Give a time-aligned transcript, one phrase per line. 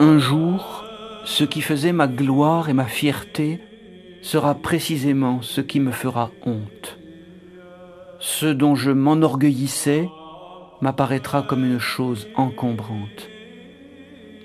[0.00, 0.84] Un jour,
[1.24, 3.60] ce qui faisait ma gloire et ma fierté
[4.22, 6.98] sera précisément ce qui me fera honte.
[8.18, 10.08] Ce dont je m'enorgueillissais
[10.80, 13.28] m'apparaîtra comme une chose encombrante.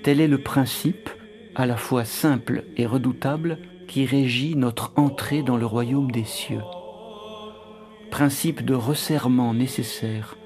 [0.04, 1.10] Tel est le principe,
[1.56, 3.58] à la fois simple et redoutable,
[3.88, 6.62] qui régit notre entrée dans le royaume des cieux.
[8.12, 10.36] Principe de resserrement nécessaire,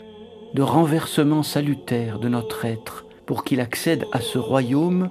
[0.54, 5.08] de renversement salutaire de notre être pour qu'il accède à ce royaume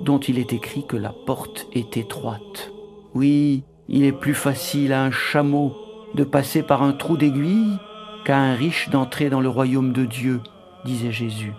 [0.00, 2.72] dont il est écrit que la porte est étroite.
[3.14, 5.74] Oui, il est plus facile à un chameau
[6.14, 7.78] de passer par un trou d'aiguille
[8.24, 10.40] qu'à un riche d'entrer dans le royaume de Dieu,
[10.84, 11.52] disait Jésus,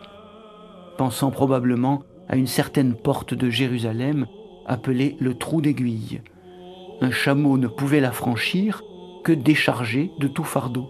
[0.98, 4.28] pensant probablement à une certaine porte de Jérusalem
[4.66, 6.22] appelée le trou d'aiguille.
[7.02, 8.82] Un chameau ne pouvait la franchir
[9.24, 10.90] que déchargé de tout fardeau.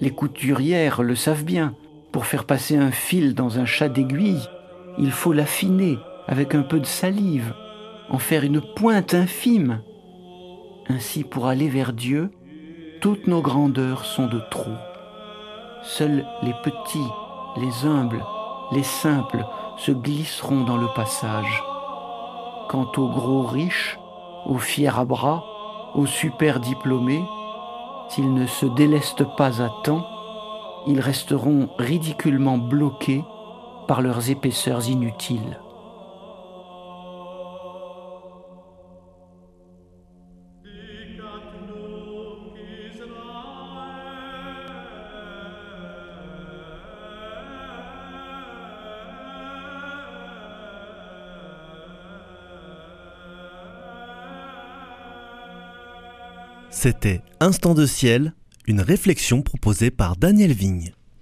[0.00, 1.74] Les couturières le savent bien,
[2.12, 4.48] pour faire passer un fil dans un chat d'aiguille,
[4.98, 7.54] il faut l'affiner avec un peu de salive,
[8.08, 9.80] en faire une pointe infime.
[10.88, 12.30] Ainsi, pour aller vers Dieu,
[13.00, 14.76] toutes nos grandeurs sont de trop.
[15.82, 16.98] Seuls les petits,
[17.56, 18.24] les humbles,
[18.72, 19.44] les simples
[19.76, 21.62] se glisseront dans le passage.
[22.68, 23.98] Quant aux gros riches,
[24.46, 25.44] aux fiers à bras,
[25.94, 27.24] aux super diplômés,
[28.08, 30.06] s'ils ne se délestent pas à temps,
[30.86, 33.22] ils resteront ridiculement bloqués
[33.86, 35.58] par leurs épaisseurs inutiles.
[56.82, 58.32] C'était Instant de ciel,
[58.70, 60.92] une réflexion proposée par Daniel Vigne.